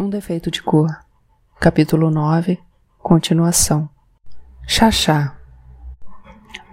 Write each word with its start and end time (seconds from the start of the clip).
Um 0.00 0.08
defeito 0.08 0.48
de 0.48 0.62
cor. 0.62 0.96
Capítulo 1.58 2.08
9. 2.08 2.56
Continuação. 3.00 3.88
Xaxá. 4.64 5.36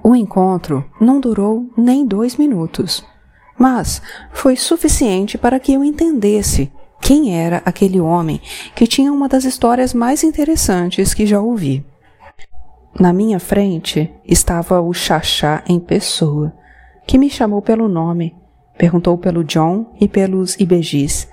O 0.03 0.15
encontro 0.15 0.85
não 1.01 1.19
durou 1.19 1.67
nem 1.75 2.05
dois 2.05 2.35
minutos, 2.35 3.03
mas 3.57 3.99
foi 4.31 4.55
suficiente 4.55 5.39
para 5.39 5.59
que 5.59 5.73
eu 5.73 5.83
entendesse 5.83 6.71
quem 7.01 7.35
era 7.35 7.63
aquele 7.65 7.99
homem 7.99 8.39
que 8.75 8.85
tinha 8.85 9.11
uma 9.11 9.27
das 9.27 9.43
histórias 9.43 9.91
mais 9.91 10.23
interessantes 10.23 11.11
que 11.11 11.25
já 11.25 11.41
ouvi. 11.41 11.83
Na 12.99 13.11
minha 13.11 13.39
frente 13.39 14.13
estava 14.23 14.79
o 14.79 14.93
Xaxá 14.93 15.63
em 15.67 15.79
pessoa, 15.79 16.53
que 17.07 17.17
me 17.17 17.31
chamou 17.31 17.63
pelo 17.63 17.87
nome, 17.89 18.35
perguntou 18.77 19.17
pelo 19.17 19.43
John 19.43 19.95
e 19.99 20.07
pelos 20.07 20.55
Ibejis 20.59 21.27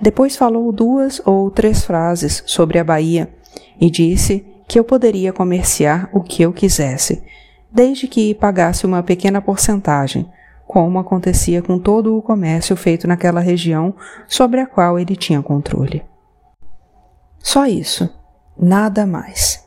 depois 0.00 0.36
falou 0.36 0.70
duas 0.72 1.20
ou 1.24 1.50
três 1.50 1.84
frases 1.84 2.42
sobre 2.46 2.78
a 2.78 2.84
Bahia 2.84 3.28
e 3.80 3.90
disse 3.90 4.46
que 4.66 4.78
eu 4.78 4.84
poderia 4.84 5.32
comerciar 5.32 6.08
o 6.12 6.20
que 6.20 6.42
eu 6.42 6.52
quisesse, 6.52 7.22
desde 7.70 8.06
que 8.06 8.34
pagasse 8.34 8.86
uma 8.86 9.02
pequena 9.02 9.40
porcentagem, 9.40 10.28
como 10.66 10.98
acontecia 10.98 11.62
com 11.62 11.78
todo 11.78 12.16
o 12.16 12.22
comércio 12.22 12.76
feito 12.76 13.08
naquela 13.08 13.40
região 13.40 13.94
sobre 14.26 14.60
a 14.60 14.66
qual 14.66 14.98
ele 14.98 15.16
tinha 15.16 15.42
controle. 15.42 16.04
Só 17.38 17.66
isso, 17.66 18.08
nada 18.56 19.06
mais. 19.06 19.64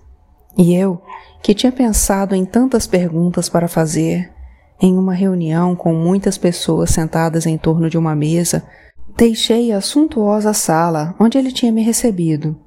E 0.58 0.76
eu, 0.76 1.02
que 1.42 1.56
tinha 1.56 1.72
pensado 1.72 2.36
em 2.36 2.46
tantas 2.46 2.86
perguntas 2.86 3.50
para 3.50 3.68
fazer, 3.68 4.32
em 4.80 4.98
uma 4.98 5.14
reunião 5.14 5.76
com 5.76 5.94
muitas 5.94 6.38
pessoas 6.38 6.90
sentadas 6.90 7.46
em 7.46 7.58
torno 7.58 7.90
de 7.90 7.98
uma 7.98 8.16
mesa, 8.16 8.64
Deixei 9.16 9.72
a 9.72 9.82
suntuosa 9.82 10.54
sala 10.54 11.16
onde 11.20 11.38
ele 11.38 11.52
tinha 11.52 11.72
me 11.72 11.84
recebido, 11.84 12.58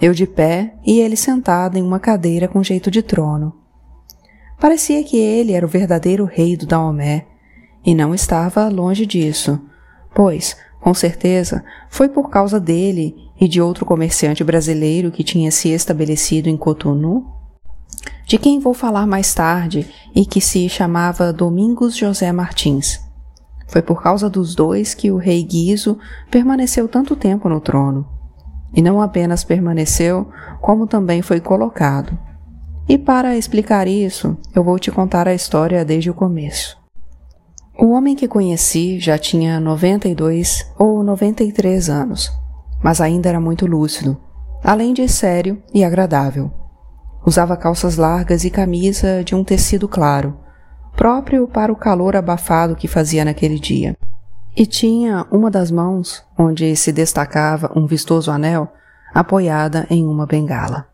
eu 0.00 0.12
de 0.12 0.26
pé 0.26 0.74
e 0.84 1.00
ele 1.00 1.16
sentado 1.16 1.76
em 1.76 1.82
uma 1.82 1.98
cadeira 1.98 2.46
com 2.46 2.62
jeito 2.62 2.90
de 2.90 3.02
trono. 3.02 3.54
Parecia 4.60 5.02
que 5.02 5.16
ele 5.16 5.52
era 5.52 5.66
o 5.66 5.68
verdadeiro 5.68 6.24
rei 6.24 6.56
do 6.56 6.66
Daomé, 6.66 7.26
e 7.84 7.94
não 7.94 8.14
estava 8.14 8.68
longe 8.68 9.04
disso, 9.04 9.60
pois, 10.14 10.56
com 10.80 10.94
certeza, 10.94 11.64
foi 11.90 12.08
por 12.08 12.30
causa 12.30 12.58
dele 12.58 13.16
e 13.40 13.48
de 13.48 13.60
outro 13.60 13.84
comerciante 13.84 14.44
brasileiro 14.44 15.10
que 15.10 15.24
tinha 15.24 15.50
se 15.50 15.70
estabelecido 15.70 16.48
em 16.48 16.56
Cotonou, 16.56 17.24
de 18.26 18.38
quem 18.38 18.58
vou 18.58 18.72
falar 18.72 19.06
mais 19.06 19.34
tarde 19.34 19.86
e 20.14 20.24
que 20.24 20.40
se 20.40 20.68
chamava 20.68 21.32
Domingos 21.32 21.96
José 21.96 22.30
Martins. 22.32 23.00
Foi 23.66 23.82
por 23.82 24.02
causa 24.02 24.28
dos 24.28 24.54
dois 24.54 24.94
que 24.94 25.10
o 25.10 25.16
rei 25.16 25.42
Guizo 25.42 25.98
permaneceu 26.30 26.86
tanto 26.88 27.16
tempo 27.16 27.48
no 27.48 27.60
trono. 27.60 28.06
E 28.74 28.82
não 28.82 29.00
apenas 29.00 29.44
permaneceu, 29.44 30.28
como 30.60 30.86
também 30.86 31.22
foi 31.22 31.40
colocado. 31.40 32.18
E 32.88 32.98
para 32.98 33.36
explicar 33.36 33.88
isso, 33.88 34.36
eu 34.54 34.62
vou 34.62 34.78
te 34.78 34.90
contar 34.90 35.26
a 35.26 35.34
história 35.34 35.84
desde 35.84 36.10
o 36.10 36.14
começo. 36.14 36.76
O 37.78 37.90
homem 37.90 38.14
que 38.14 38.28
conheci 38.28 39.00
já 39.00 39.18
tinha 39.18 39.58
92 39.58 40.70
ou 40.78 41.02
93 41.02 41.88
anos, 41.88 42.30
mas 42.82 43.00
ainda 43.00 43.28
era 43.28 43.40
muito 43.40 43.66
lúcido, 43.66 44.16
além 44.62 44.92
de 44.92 45.08
sério 45.08 45.60
e 45.72 45.82
agradável. 45.82 46.52
Usava 47.26 47.56
calças 47.56 47.96
largas 47.96 48.44
e 48.44 48.50
camisa 48.50 49.24
de 49.24 49.34
um 49.34 49.42
tecido 49.42 49.88
claro, 49.88 50.36
próprio 50.96 51.46
para 51.46 51.72
o 51.72 51.76
calor 51.76 52.16
abafado 52.16 52.76
que 52.76 52.88
fazia 52.88 53.24
naquele 53.24 53.58
dia. 53.58 53.96
E 54.56 54.64
tinha 54.66 55.26
uma 55.30 55.50
das 55.50 55.70
mãos, 55.70 56.24
onde 56.38 56.74
se 56.76 56.92
destacava 56.92 57.72
um 57.74 57.86
vistoso 57.86 58.30
anel, 58.30 58.72
apoiada 59.12 59.86
em 59.90 60.06
uma 60.06 60.26
bengala. 60.26 60.86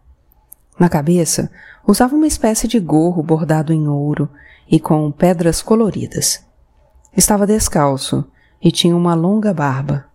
Na 0.78 0.88
cabeça, 0.88 1.50
usava 1.86 2.16
uma 2.16 2.26
espécie 2.26 2.66
de 2.66 2.80
gorro 2.80 3.22
bordado 3.22 3.72
em 3.72 3.86
ouro 3.86 4.28
e 4.70 4.80
com 4.80 5.10
pedras 5.10 5.60
coloridas. 5.60 6.42
Estava 7.14 7.46
descalço 7.46 8.24
e 8.62 8.72
tinha 8.72 8.96
uma 8.96 9.14
longa 9.14 9.52
barba. 9.52 10.06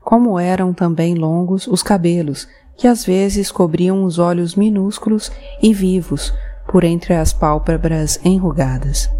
Como 0.00 0.38
eram 0.38 0.72
também 0.72 1.14
longos 1.14 1.68
os 1.68 1.82
cabelos, 1.82 2.48
que 2.76 2.88
às 2.88 3.04
vezes 3.04 3.52
cobriam 3.52 4.02
os 4.02 4.18
olhos 4.18 4.56
minúsculos 4.56 5.30
e 5.62 5.72
vivos 5.72 6.32
por 6.72 6.84
entre 6.84 7.12
as 7.14 7.34
pálpebras 7.34 8.18
enrugadas. 8.24 9.10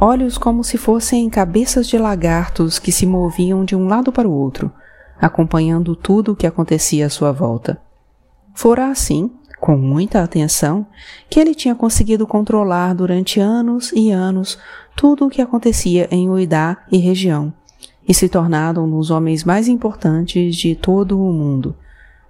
Olhos 0.00 0.38
como 0.38 0.64
se 0.64 0.78
fossem 0.78 1.28
cabeças 1.28 1.86
de 1.86 1.98
lagartos 1.98 2.78
que 2.78 2.90
se 2.90 3.04
moviam 3.04 3.62
de 3.62 3.76
um 3.76 3.86
lado 3.86 4.10
para 4.10 4.26
o 4.26 4.32
outro, 4.32 4.72
acompanhando 5.20 5.94
tudo 5.94 6.32
o 6.32 6.36
que 6.36 6.46
acontecia 6.46 7.04
à 7.04 7.10
sua 7.10 7.30
volta. 7.30 7.78
Fora 8.54 8.88
assim, 8.88 9.30
com 9.60 9.76
muita 9.76 10.22
atenção, 10.22 10.86
que 11.28 11.38
ele 11.38 11.54
tinha 11.54 11.74
conseguido 11.74 12.26
controlar 12.26 12.94
durante 12.94 13.38
anos 13.38 13.92
e 13.92 14.10
anos 14.10 14.58
tudo 14.96 15.26
o 15.26 15.30
que 15.30 15.42
acontecia 15.42 16.08
em 16.10 16.30
Uidá 16.30 16.78
e 16.90 16.96
região, 16.96 17.52
e 18.08 18.14
se 18.14 18.30
tornado 18.30 18.82
um 18.82 18.90
dos 18.90 19.10
homens 19.10 19.44
mais 19.44 19.68
importantes 19.68 20.56
de 20.56 20.74
todo 20.74 21.20
o 21.20 21.30
mundo, 21.34 21.76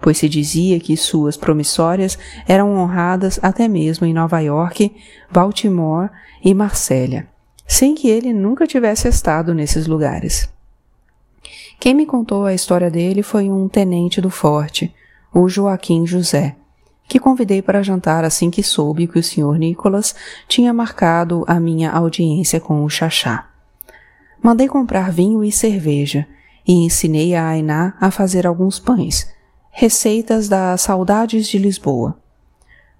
pois 0.01 0.19
se 0.19 0.29
dizia 0.29 0.81
que 0.81 0.97
suas 0.97 1.37
promissórias 1.37 2.19
eram 2.47 2.75
honradas 2.77 3.39
até 3.43 3.69
mesmo 3.69 4.07
em 4.07 4.15
Nova 4.15 4.41
York, 4.41 4.95
Baltimore 5.31 6.11
e 6.43 6.55
Marsella, 6.55 7.27
sem 7.67 7.95
que 7.95 8.09
ele 8.09 8.33
nunca 8.33 8.67
tivesse 8.67 9.09
estado 9.09 9.55
nesses 9.55 9.87
lugares. 9.87 10.49
Quem 11.79 11.95
me 11.95 12.07
contou 12.07 12.45
a 12.45 12.55
história 12.55 12.91
dele 12.91 13.23
foi 13.23 13.51
um 13.51 13.69
tenente 13.69 14.21
do 14.21 14.31
forte, 14.31 14.95
o 15.33 15.49
Joaquim 15.49 16.07
José, 16.07 16.57
que 17.09 17.19
convidei 17.19 17.63
para 17.63 17.83
jantar 17.83 18.25
assim 18.25 18.51
que 18.51 18.63
soube 18.63 19.07
que 19.07 19.19
o 19.19 19.23
Sr. 19.23 19.59
Nicholas 19.59 20.15
tinha 20.47 20.73
marcado 20.73 21.45
a 21.47 21.59
minha 21.59 21.91
audiência 21.91 22.61
com 22.61 22.85
o 22.85 22.89
Xaxá. 22.89 23.49
Mandei 24.43 24.69
comprar 24.69 25.11
vinho 25.11 25.43
e 25.43 25.51
cerveja 25.51 26.27
e 26.67 26.85
ensinei 26.85 27.35
a 27.35 27.49
Ainá 27.49 27.95
a 28.01 28.11
fazer 28.11 28.47
alguns 28.47 28.79
pães, 28.79 29.29
Receitas 29.73 30.49
das 30.49 30.83
Saudades 30.83 31.47
de 31.47 31.57
Lisboa. 31.57 32.19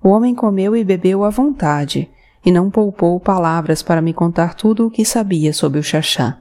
O 0.03 0.09
homem 0.09 0.35
comeu 0.35 0.75
e 0.75 0.83
bebeu 0.83 1.25
à 1.25 1.29
vontade, 1.29 2.09
e 2.47 2.51
não 2.51 2.71
poupou 2.71 3.21
palavras 3.21 3.83
para 3.83 4.01
me 4.01 4.15
contar 4.15 4.55
tudo 4.55 4.87
o 4.87 4.91
que 4.91 5.05
sabia 5.05 5.53
sobre 5.53 5.79
o 5.79 5.83
Xaxá, 5.83 6.39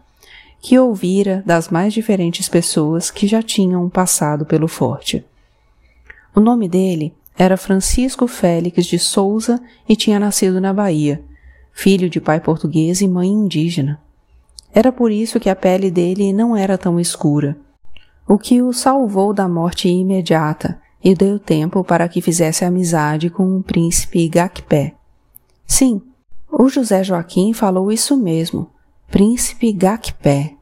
que 0.62 0.80
ouvira 0.80 1.44
das 1.46 1.68
mais 1.68 1.94
diferentes 1.94 2.48
pessoas 2.48 3.12
que 3.12 3.28
já 3.28 3.42
tinham 3.42 3.90
passado 3.90 4.46
pelo 4.46 4.68
forte. 4.68 5.26
O 6.34 6.40
nome 6.40 6.70
dele 6.70 7.14
era 7.38 7.58
Francisco 7.58 8.26
Félix 8.28 8.86
de 8.86 9.00
Souza 9.00 9.62
e 9.90 9.96
tinha 9.96 10.20
nascido 10.20 10.62
na 10.62 10.72
Bahia, 10.72 11.22
filho 11.74 12.10
de 12.10 12.22
pai 12.22 12.40
português 12.40 13.02
e 13.02 13.08
mãe 13.10 13.28
indígena. 13.28 14.00
Era 14.74 14.92
por 14.92 15.12
isso 15.12 15.40
que 15.40 15.50
a 15.50 15.56
pele 15.56 15.92
dele 15.92 16.32
não 16.32 16.56
era 16.56 16.78
tão 16.78 16.98
escura 16.98 17.58
o 18.30 18.38
que 18.38 18.62
o 18.62 18.72
salvou 18.72 19.34
da 19.34 19.50
morte 19.50 19.90
imediata 19.90 20.80
e 21.04 21.16
deu 21.16 21.40
tempo 21.40 21.84
para 21.84 22.08
que 22.08 22.22
fizesse 22.22 22.64
amizade 22.64 23.28
com 23.28 23.58
o 23.58 23.64
príncipe 23.64 24.30
Gakpé. 24.30 24.94
Sim, 25.66 26.00
o 26.52 26.70
José 26.70 27.04
Joaquim 27.04 27.54
falou 27.54 27.92
isso 27.92 28.16
mesmo, 28.16 28.70
príncipe 29.10 29.74
Gakpé. 29.74 30.54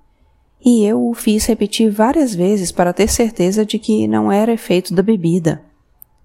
E 0.63 0.85
eu 0.85 1.09
o 1.09 1.13
fiz 1.13 1.45
repetir 1.45 1.91
várias 1.91 2.33
vezes 2.33 2.71
para 2.71 2.93
ter 2.93 3.09
certeza 3.09 3.65
de 3.65 3.77
que 3.77 4.07
não 4.07 4.31
era 4.31 4.53
efeito 4.53 4.93
da 4.93 5.03
bebida. 5.03 5.61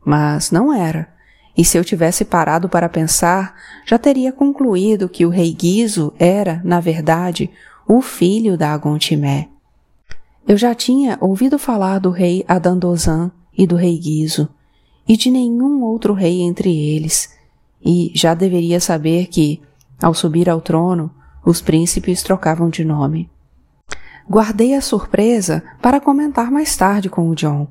Mas 0.04 0.52
não 0.52 0.72
era. 0.72 1.08
E 1.58 1.64
se 1.64 1.76
eu 1.76 1.84
tivesse 1.84 2.25
parado 2.25 2.69
para 2.69 2.88
pensar, 2.88 3.56
já 3.84 3.98
teria 3.98 4.32
concluído 4.32 5.08
que 5.08 5.26
o 5.26 5.28
rei 5.28 5.52
Guizo 5.52 6.14
era, 6.20 6.60
na 6.64 6.78
verdade, 6.78 7.50
o 7.86 8.00
filho 8.00 8.56
da 8.56 8.72
Agontimé. 8.72 9.48
Eu 10.47 10.56
já 10.56 10.75
tinha 10.75 11.16
ouvido 11.20 11.58
falar 11.58 11.98
do 12.00 12.10
rei 12.10 12.44
Adandozan 12.48 13.30
e 13.56 13.67
do 13.67 13.76
rei 13.76 13.96
Guizo, 13.96 14.49
e 15.06 15.17
de 15.17 15.31
nenhum 15.31 15.82
outro 15.82 16.12
rei 16.14 16.43
entre 16.43 16.76
eles, 16.76 17.32
e 17.84 18.11
já 18.14 18.34
deveria 18.34 18.81
saber 18.81 19.26
que, 19.26 19.61
ao 20.00 20.12
subir 20.12 20.50
ao 20.50 20.61
trono, 20.61 21.11
os 21.44 21.61
príncipes 21.61 22.22
trocavam 22.22 22.69
de 22.69 22.84
nome. 22.84 23.31
Guardei 24.28 24.75
a 24.75 24.81
surpresa 24.81 25.62
para 25.81 26.00
comentar 26.00 26.50
mais 26.50 26.76
tarde 26.76 27.08
com 27.08 27.28
o 27.28 27.34
John, 27.34 27.69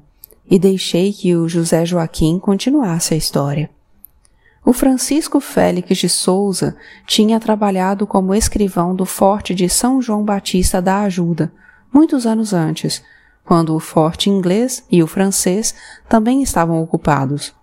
e 0.49 0.57
deixei 0.57 1.11
que 1.11 1.35
o 1.35 1.47
José 1.47 1.85
Joaquim 1.85 2.39
continuasse 2.39 3.13
a 3.13 3.17
história. 3.17 3.69
O 4.63 4.73
Francisco 4.73 5.39
Félix 5.39 5.97
de 5.97 6.07
Souza 6.07 6.75
tinha 7.07 7.39
trabalhado 7.39 8.05
como 8.05 8.35
escrivão 8.35 8.95
do 8.95 9.05
forte 9.05 9.55
de 9.55 9.67
São 9.67 10.01
João 10.01 10.23
Batista 10.23 10.81
da 10.81 11.01
Ajuda, 11.01 11.51
muitos 11.93 12.25
anos 12.25 12.53
antes, 12.53 13.03
quando 13.43 13.75
o 13.75 13.79
forte 13.79 14.29
inglês 14.29 14.83
e 14.89 15.03
o 15.03 15.07
francês 15.07 15.75
também 16.07 16.41
estavam 16.41 16.81
ocupados. 16.81 17.53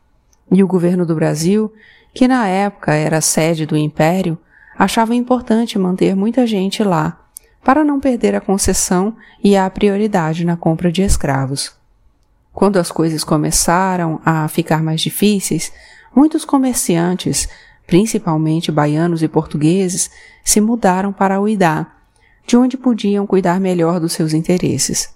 E 0.51 0.63
o 0.63 0.67
governo 0.67 1.07
do 1.07 1.15
Brasil, 1.15 1.73
que 2.15 2.29
na 2.29 2.47
época 2.47 2.93
era 2.93 3.21
sede 3.21 3.65
do 3.67 3.77
império, 3.77 4.39
achava 4.79 5.15
importante 5.15 5.79
manter 5.79 6.15
muita 6.15 6.47
gente 6.47 6.83
lá, 6.85 7.19
para 7.65 7.85
não 7.85 8.01
perder 8.01 8.35
a 8.35 8.41
concessão 8.41 9.17
e 9.43 9.57
a 9.57 9.69
prioridade 9.69 10.45
na 10.45 10.57
compra 10.57 10.91
de 10.91 11.03
escravos. 11.03 11.73
Quando 12.53 12.79
as 12.79 12.91
coisas 12.91 13.23
começaram 13.23 14.21
a 14.25 14.49
ficar 14.49 14.83
mais 14.83 15.01
difíceis, 15.01 15.73
muitos 16.15 16.45
comerciantes, 16.45 17.49
principalmente 17.87 18.73
baianos 18.73 19.23
e 19.23 19.29
portugueses, 19.29 20.11
se 20.45 20.61
mudaram 20.61 21.13
para 21.13 21.41
Uidá, 21.41 21.87
de 22.49 22.57
onde 22.57 22.79
podiam 22.79 23.27
cuidar 23.27 23.61
melhor 23.61 24.01
dos 24.01 24.15
seus 24.15 24.33
interesses. 24.33 25.15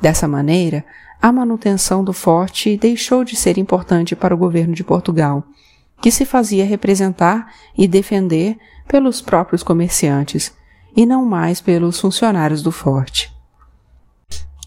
Dessa 0.00 0.26
maneira, 0.26 0.84
a 1.22 1.30
manutenção 1.30 2.02
do 2.02 2.12
forte 2.12 2.76
deixou 2.76 3.22
de 3.22 3.36
ser 3.36 3.56
importante 3.58 4.16
para 4.16 4.34
o 4.34 4.36
governo 4.36 4.74
de 4.74 4.82
Portugal, 4.82 5.44
que 6.02 6.10
se 6.10 6.26
fazia 6.26 6.66
representar 6.66 7.54
e 7.78 7.86
defender 7.86 8.58
pelos 8.88 9.22
próprios 9.22 9.62
comerciantes 9.62 10.52
e 10.96 11.06
não 11.06 11.24
mais 11.24 11.60
pelos 11.60 12.00
funcionários 12.00 12.60
do 12.60 12.72
forte. 12.72 13.32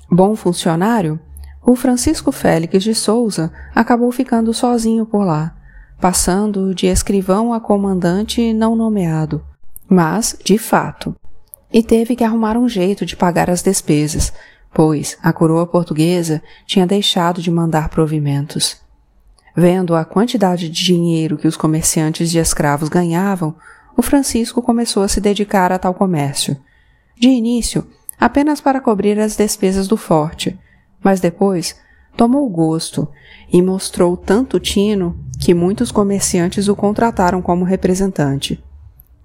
Bom 0.09 0.33
funcionário, 0.33 1.19
o 1.61 1.75
Francisco 1.75 2.31
Félix 2.31 2.85
de 2.85 2.95
Souza 2.95 3.51
acabou 3.75 4.13
ficando 4.13 4.53
sozinho 4.53 5.05
por 5.05 5.25
lá, 5.25 5.53
passando 5.99 6.73
de 6.73 6.87
escrivão 6.87 7.53
a 7.53 7.59
comandante 7.59 8.53
não 8.53 8.77
nomeado, 8.77 9.43
mas 9.89 10.39
de 10.45 10.57
fato, 10.57 11.13
e 11.71 11.83
teve 11.83 12.15
que 12.15 12.23
arrumar 12.23 12.57
um 12.57 12.67
jeito 12.67 13.05
de 13.05 13.15
pagar 13.15 13.49
as 13.49 13.61
despesas, 13.61 14.33
pois 14.73 15.17
a 15.21 15.33
coroa 15.33 15.65
portuguesa 15.65 16.41
tinha 16.65 16.87
deixado 16.87 17.41
de 17.41 17.51
mandar 17.51 17.89
provimentos. 17.89 18.77
Vendo 19.55 19.95
a 19.95 20.05
quantidade 20.05 20.69
de 20.69 20.85
dinheiro 20.85 21.37
que 21.37 21.47
os 21.47 21.57
comerciantes 21.57 22.29
de 22.29 22.37
escravos 22.37 22.89
ganhavam, 22.89 23.55
o 23.97 24.01
Francisco 24.03 24.61
começou 24.61 25.01
a 25.01 25.07
se 25.07 25.19
dedicar 25.19 25.71
a 25.71 25.79
tal 25.79 25.93
comércio. 25.93 26.55
De 27.19 27.27
início, 27.27 27.87
apenas 28.19 28.61
para 28.61 28.79
cobrir 28.79 29.19
as 29.19 29.35
despesas 29.35 29.87
do 29.87 29.97
forte, 29.97 30.57
mas 31.03 31.19
depois 31.19 31.75
tomou 32.15 32.47
gosto 32.47 33.07
e 33.51 33.61
mostrou 33.61 34.15
tanto 34.15 34.59
tino 34.59 35.17
que 35.39 35.53
muitos 35.53 35.91
comerciantes 35.91 36.67
o 36.67 36.75
contrataram 36.75 37.41
como 37.41 37.65
representante. 37.65 38.63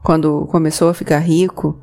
Quando 0.03 0.47
começou 0.47 0.89
a 0.89 0.95
ficar 0.95 1.19
rico, 1.19 1.79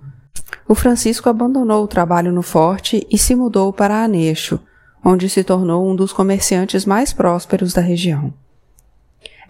o 0.70 0.76
Francisco 0.76 1.28
abandonou 1.28 1.84
o 1.84 1.88
trabalho 1.88 2.32
no 2.32 2.44
forte 2.44 3.04
e 3.10 3.18
se 3.18 3.34
mudou 3.34 3.74
para 3.74 4.04
Aneixo, 4.04 4.60
onde 5.04 5.28
se 5.28 5.44
tornou 5.44 5.90
um 5.90 5.96
dos 5.96 6.14
comerciantes 6.14 6.86
mais 6.86 7.12
prósperos 7.12 7.74
da 7.74 7.82
região. 7.82 8.32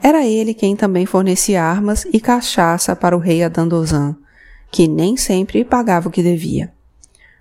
Era 0.02 0.26
ele 0.26 0.54
quem 0.54 0.78
também 0.78 1.06
fornecia 1.06 1.62
armas 1.62 2.08
e 2.14 2.22
cachaça 2.22 2.96
para 2.96 3.18
o 3.18 3.20
rei 3.20 3.44
Adandozan, 3.44 4.16
que 4.72 4.88
nem 4.88 5.18
sempre 5.18 5.66
pagava 5.66 6.08
o 6.08 6.12
que 6.12 6.24
devia. 6.24 6.72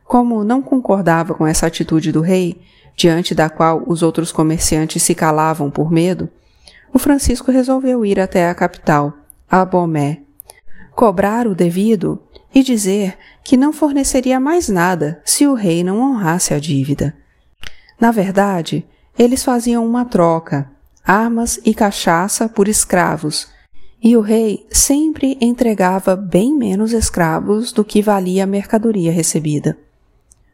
Como 0.04 0.42
não 0.42 0.60
concordava 0.60 1.32
com 1.32 1.46
essa 1.46 1.68
atitude 1.68 2.10
do 2.10 2.20
rei, 2.20 2.60
diante 2.96 3.32
da 3.32 3.48
qual 3.48 3.84
os 3.86 4.02
outros 4.02 4.32
comerciantes 4.32 5.04
se 5.04 5.14
calavam 5.14 5.70
por 5.70 5.88
medo, 5.88 6.28
o 6.92 6.98
Francisco 6.98 7.52
resolveu 7.52 8.04
ir 8.04 8.18
até 8.18 8.50
a 8.50 8.54
capital, 8.56 9.12
a 9.48 9.64
Bomé, 9.64 10.22
cobrar 10.96 11.46
o 11.46 11.54
devido 11.54 12.20
e 12.54 12.62
dizer 12.62 13.16
que 13.44 13.56
não 13.56 13.72
forneceria 13.72 14.40
mais 14.40 14.68
nada 14.68 15.20
se 15.24 15.46
o 15.46 15.54
rei 15.54 15.84
não 15.84 16.00
honrasse 16.00 16.54
a 16.54 16.58
dívida. 16.58 17.14
Na 18.00 18.10
verdade, 18.10 18.86
eles 19.18 19.42
faziam 19.42 19.84
uma 19.86 20.04
troca, 20.04 20.70
armas 21.04 21.60
e 21.64 21.74
cachaça 21.74 22.48
por 22.48 22.68
escravos, 22.68 23.48
e 24.02 24.16
o 24.16 24.20
rei 24.20 24.66
sempre 24.70 25.36
entregava 25.40 26.14
bem 26.14 26.56
menos 26.56 26.92
escravos 26.92 27.72
do 27.72 27.84
que 27.84 28.00
valia 28.00 28.44
a 28.44 28.46
mercadoria 28.46 29.10
recebida. 29.10 29.76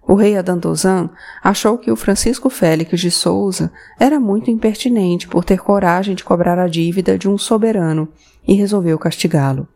O 0.06 0.14
rei 0.14 0.36
Adandozan 0.36 1.10
achou 1.42 1.78
que 1.78 1.90
o 1.90 1.96
Francisco 1.96 2.50
Félix 2.50 3.00
de 3.00 3.10
Souza 3.10 3.72
era 3.98 4.20
muito 4.20 4.50
impertinente 4.50 5.26
por 5.26 5.44
ter 5.44 5.58
coragem 5.58 6.14
de 6.14 6.22
cobrar 6.22 6.58
a 6.58 6.68
dívida 6.68 7.16
de 7.16 7.28
um 7.28 7.38
soberano 7.38 8.08
e 8.46 8.54
resolveu 8.54 8.98
castigá-lo. 8.98 9.66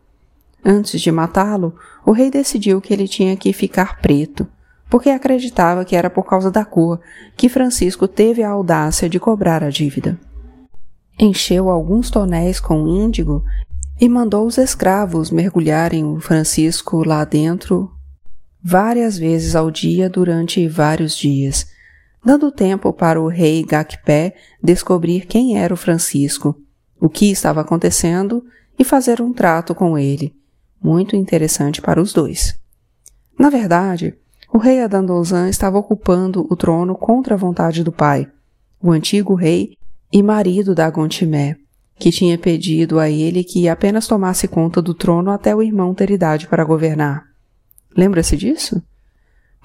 Antes 0.63 0.99
de 0.99 1.11
matá-lo, 1.11 1.75
o 2.05 2.11
rei 2.11 2.29
decidiu 2.29 2.81
que 2.81 2.93
ele 2.93 3.07
tinha 3.07 3.35
que 3.37 3.53
ficar 3.53 4.01
preto, 4.01 4.47
porque 4.89 5.09
acreditava 5.09 5.85
que 5.85 5.95
era 5.95 6.09
por 6.09 6.23
causa 6.25 6.51
da 6.51 6.65
cor 6.65 6.99
que 7.37 7.47
Francisco 7.47 8.07
teve 8.07 8.43
a 8.43 8.49
audácia 8.49 9.07
de 9.07 9.19
cobrar 9.19 9.63
a 9.63 9.69
dívida. 9.69 10.19
Encheu 11.17 11.69
alguns 11.69 12.09
tonéis 12.09 12.59
com 12.59 12.87
índigo 12.87 13.43
e 13.99 14.07
mandou 14.07 14.45
os 14.45 14.57
escravos 14.57 15.29
mergulharem 15.29 16.05
o 16.05 16.19
Francisco 16.19 17.03
lá 17.05 17.23
dentro 17.25 17.91
várias 18.61 19.17
vezes 19.17 19.55
ao 19.55 19.71
dia 19.71 20.09
durante 20.09 20.67
vários 20.67 21.15
dias, 21.15 21.67
dando 22.23 22.51
tempo 22.51 22.91
para 22.91 23.21
o 23.21 23.27
rei 23.27 23.63
Gakpé 23.63 24.35
descobrir 24.61 25.25
quem 25.25 25.57
era 25.57 25.73
o 25.73 25.77
Francisco, 25.77 26.55
o 26.99 27.09
que 27.09 27.31
estava 27.31 27.61
acontecendo 27.61 28.43
e 28.77 28.83
fazer 28.83 29.21
um 29.21 29.31
trato 29.33 29.73
com 29.73 29.97
ele, 29.97 30.33
muito 30.81 31.15
interessante 31.15 31.81
para 31.81 32.01
os 32.01 32.13
dois. 32.13 32.57
Na 33.37 33.49
verdade, 33.49 34.15
o 34.51 34.57
rei 34.57 34.81
Adandozan 34.81 35.49
estava 35.49 35.77
ocupando 35.77 36.47
o 36.49 36.55
trono 36.55 36.95
contra 36.95 37.35
a 37.35 37.37
vontade 37.37 37.83
do 37.83 37.91
pai, 37.91 38.27
o 38.81 38.91
antigo 38.91 39.35
rei 39.35 39.77
e 40.11 40.23
marido 40.23 40.73
da 40.73 40.89
Gontimé, 40.89 41.55
que 41.97 42.11
tinha 42.11 42.37
pedido 42.37 42.97
a 42.97 43.09
ele 43.09 43.43
que 43.43 43.67
apenas 43.67 44.07
tomasse 44.07 44.47
conta 44.47 44.81
do 44.81 44.93
trono 44.93 45.31
até 45.31 45.55
o 45.55 45.61
irmão 45.61 45.93
ter 45.93 46.09
idade 46.09 46.47
para 46.47 46.63
governar. 46.63 47.25
Lembra-se 47.95 48.37
disso? 48.37 48.81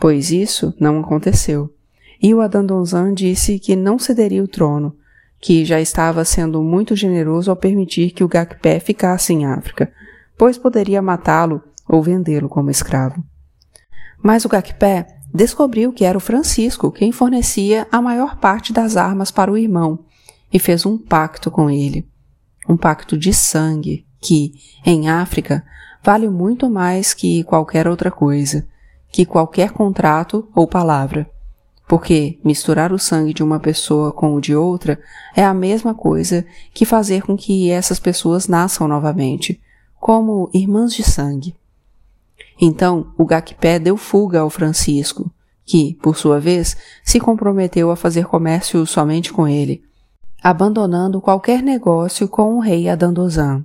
Pois 0.00 0.30
isso 0.30 0.74
não 0.78 1.00
aconteceu. 1.00 1.72
E 2.20 2.34
o 2.34 2.40
Adandonzan 2.40 3.14
disse 3.14 3.58
que 3.58 3.76
não 3.76 3.98
cederia 3.98 4.42
o 4.42 4.48
trono, 4.48 4.96
que 5.40 5.64
já 5.64 5.80
estava 5.80 6.24
sendo 6.24 6.62
muito 6.62 6.96
generoso 6.96 7.50
ao 7.50 7.56
permitir 7.56 8.10
que 8.10 8.24
o 8.24 8.28
Gakpé 8.28 8.80
ficasse 8.80 9.32
em 9.32 9.44
África, 9.44 9.92
pois 10.36 10.58
poderia 10.58 11.02
matá-lo 11.02 11.62
ou 11.88 12.02
vendê-lo 12.02 12.48
como 12.48 12.70
escravo. 12.70 13.24
Mas 14.22 14.44
o 14.44 14.48
Gakpé 14.48 15.06
descobriu 15.32 15.92
que 15.92 16.04
era 16.04 16.16
o 16.16 16.20
Francisco 16.20 16.90
quem 16.90 17.12
fornecia 17.12 17.86
a 17.90 18.00
maior 18.00 18.36
parte 18.36 18.72
das 18.72 18.96
armas 18.96 19.30
para 19.30 19.50
o 19.50 19.58
irmão 19.58 19.98
e 20.52 20.58
fez 20.58 20.86
um 20.86 20.96
pacto 20.96 21.50
com 21.50 21.68
ele. 21.68 22.08
Um 22.68 22.76
pacto 22.76 23.18
de 23.18 23.34
sangue 23.34 24.06
que, 24.20 24.54
em 24.86 25.08
África, 25.10 25.64
vale 26.02 26.28
muito 26.28 26.70
mais 26.70 27.12
que 27.12 27.42
qualquer 27.44 27.86
outra 27.86 28.10
coisa, 28.10 28.66
que 29.10 29.26
qualquer 29.26 29.72
contrato 29.72 30.48
ou 30.54 30.66
palavra. 30.66 31.28
Porque 31.86 32.38
misturar 32.42 32.92
o 32.92 32.98
sangue 32.98 33.34
de 33.34 33.42
uma 33.42 33.60
pessoa 33.60 34.12
com 34.12 34.34
o 34.34 34.40
de 34.40 34.54
outra 34.54 34.98
é 35.36 35.44
a 35.44 35.52
mesma 35.52 35.94
coisa 35.94 36.46
que 36.72 36.86
fazer 36.86 37.22
com 37.22 37.36
que 37.36 37.70
essas 37.70 37.98
pessoas 37.98 38.48
nasçam 38.48 38.88
novamente, 38.88 39.60
como 40.04 40.50
irmãs 40.52 40.92
de 40.92 41.02
sangue. 41.02 41.56
Então, 42.60 43.14
o 43.16 43.24
Gakpé 43.24 43.78
deu 43.78 43.96
fuga 43.96 44.40
ao 44.40 44.50
Francisco, 44.50 45.32
que, 45.64 45.94
por 46.02 46.14
sua 46.14 46.38
vez, 46.38 46.76
se 47.02 47.18
comprometeu 47.18 47.90
a 47.90 47.96
fazer 47.96 48.26
comércio 48.26 48.84
somente 48.84 49.32
com 49.32 49.48
ele, 49.48 49.82
abandonando 50.42 51.22
qualquer 51.22 51.62
negócio 51.62 52.28
com 52.28 52.54
o 52.54 52.60
rei 52.60 52.86
Adandozan. 52.86 53.64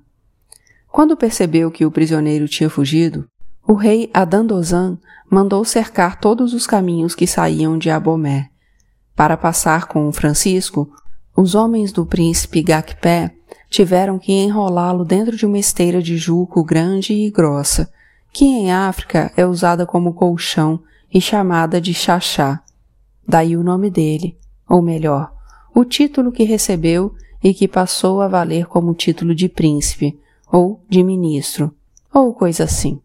Quando 0.89 1.17
percebeu 1.17 1.69
que 1.69 1.85
o 1.85 1.91
prisioneiro 1.91 2.47
tinha 2.47 2.69
fugido, 2.69 3.27
o 3.67 3.73
rei 3.73 4.09
Adandozan 4.13 4.97
mandou 5.29 5.65
cercar 5.65 6.21
todos 6.21 6.53
os 6.53 6.65
caminhos 6.65 7.15
que 7.15 7.27
saíam 7.27 7.77
de 7.77 7.89
Abomé. 7.89 8.49
Para 9.13 9.35
passar 9.35 9.87
com 9.87 10.09
Francisco, 10.13 10.89
os 11.35 11.53
homens 11.53 11.91
do 11.91 12.05
príncipe 12.05 12.63
Gakpé 12.63 13.35
tiveram 13.69 14.17
que 14.17 14.33
enrolá-lo 14.33 15.05
dentro 15.05 15.37
de 15.37 15.45
uma 15.45 15.59
esteira 15.59 16.01
de 16.01 16.17
juco 16.17 16.63
grande 16.63 17.13
e 17.13 17.29
grossa, 17.29 17.91
que 18.33 18.45
em 18.45 18.71
África 18.71 19.31
é 19.37 19.45
usada 19.45 19.85
como 19.85 20.13
colchão 20.13 20.81
e 21.13 21.21
chamada 21.21 21.79
de 21.79 21.93
chachá. 21.93 22.61
Daí 23.27 23.55
o 23.55 23.63
nome 23.63 23.89
dele, 23.89 24.37
ou 24.67 24.81
melhor, 24.81 25.31
o 25.73 25.85
título 25.85 26.31
que 26.31 26.43
recebeu 26.43 27.13
e 27.43 27.53
que 27.53 27.67
passou 27.67 28.21
a 28.21 28.27
valer 28.27 28.65
como 28.65 28.93
título 28.93 29.33
de 29.33 29.47
príncipe, 29.47 30.19
ou 30.51 30.83
de 30.89 31.03
ministro, 31.03 31.73
ou 32.13 32.33
coisa 32.33 32.63
assim. 32.63 32.99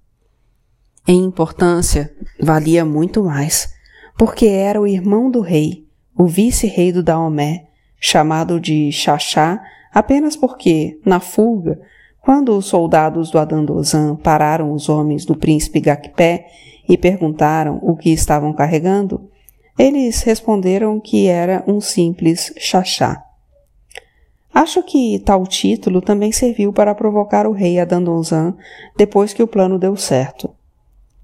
Em 1.07 1.23
importância, 1.23 2.15
valia 2.41 2.85
muito 2.85 3.23
mais, 3.23 3.69
porque 4.17 4.47
era 4.47 4.81
o 4.81 4.87
irmão 4.87 5.31
do 5.31 5.41
rei, 5.41 5.87
o 6.17 6.27
vice-rei 6.27 6.91
do 6.91 7.03
Daomé, 7.03 7.67
chamado 8.01 8.59
de 8.59 8.91
Xaxá 8.91 9.61
apenas 9.95 10.35
porque, 10.35 10.99
na 11.07 11.21
fuga, 11.21 11.81
quando 12.21 12.57
os 12.57 12.67
soldados 12.67 13.31
do 13.31 13.39
Adandozan 13.39 14.17
pararam 14.17 14.73
os 14.73 14.89
homens 14.89 15.25
do 15.25 15.37
príncipe 15.37 15.79
Gakpé 15.79 16.47
e 16.89 16.99
perguntaram 16.99 17.79
o 17.81 17.97
que 17.97 18.11
estavam 18.11 18.53
carregando, 18.53 19.31
eles 19.79 20.23
responderam 20.23 20.99
que 20.99 21.27
era 21.27 21.63
um 21.67 21.81
simples 21.81 22.53
Xaxá. 22.59 23.23
Acho 24.53 24.83
que 24.83 25.19
tal 25.19 25.47
título 25.47 26.01
também 26.01 26.31
serviu 26.31 26.73
para 26.73 26.95
provocar 26.95 27.47
o 27.47 27.53
rei 27.53 27.81
Adandonzan 27.81 28.57
depois 28.97 29.33
que 29.33 29.43
o 29.43 29.49
plano 29.49 29.79
deu 29.79 29.97
certo. 29.97 30.51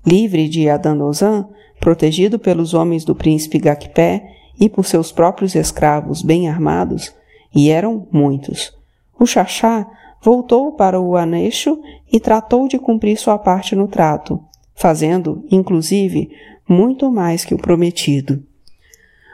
Livre 0.05 0.49
de 0.49 0.69
Adandonzan, 0.69 1.49
protegido 1.79 2.39
pelos 2.39 2.75
homens 2.75 3.05
do 3.05 3.15
príncipe 3.15 3.59
Gakpé 3.59 4.37
e 4.59 4.69
por 4.69 4.85
seus 4.85 5.13
próprios 5.13 5.55
escravos 5.55 6.23
bem 6.23 6.49
armados, 6.49 7.15
e 7.55 7.71
eram 7.71 8.07
muitos. 8.13 8.73
O 9.19 9.27
Xaxá 9.27 9.87
voltou 10.23 10.73
para 10.73 11.01
o 11.01 11.17
Aneixo 11.17 11.81
e 12.13 12.21
tratou 12.21 12.69
de 12.69 12.79
cumprir 12.79 13.17
sua 13.17 13.39
parte 13.39 13.75
no 13.75 13.89
trato, 13.89 14.41
fazendo, 14.75 15.45
inclusive, 15.51 16.31
muito 16.69 17.11
mais 17.11 17.45
que 17.45 17.55
o 17.55 17.59
prometido. 17.59 18.43